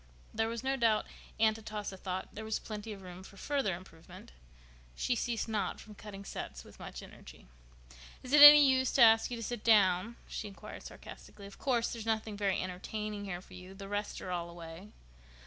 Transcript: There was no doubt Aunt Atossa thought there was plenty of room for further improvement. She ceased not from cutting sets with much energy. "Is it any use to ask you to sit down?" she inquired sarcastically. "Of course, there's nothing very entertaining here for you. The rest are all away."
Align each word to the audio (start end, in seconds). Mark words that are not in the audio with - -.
There 0.33 0.49
was 0.49 0.63
no 0.63 0.77
doubt 0.77 1.05
Aunt 1.39 1.59
Atossa 1.59 1.95
thought 1.95 2.29
there 2.33 2.43
was 2.43 2.57
plenty 2.57 2.91
of 2.91 3.03
room 3.03 3.21
for 3.21 3.37
further 3.37 3.75
improvement. 3.75 4.31
She 4.95 5.13
ceased 5.15 5.47
not 5.47 5.79
from 5.79 5.93
cutting 5.93 6.25
sets 6.25 6.63
with 6.63 6.79
much 6.79 7.03
energy. 7.03 7.45
"Is 8.23 8.33
it 8.33 8.41
any 8.41 8.67
use 8.67 8.91
to 8.93 9.03
ask 9.03 9.29
you 9.29 9.37
to 9.37 9.43
sit 9.43 9.63
down?" 9.63 10.15
she 10.27 10.47
inquired 10.47 10.81
sarcastically. 10.81 11.45
"Of 11.45 11.59
course, 11.59 11.93
there's 11.93 12.07
nothing 12.07 12.35
very 12.35 12.59
entertaining 12.59 13.25
here 13.25 13.41
for 13.41 13.53
you. 13.53 13.75
The 13.75 13.87
rest 13.87 14.19
are 14.21 14.31
all 14.31 14.49
away." 14.49 14.87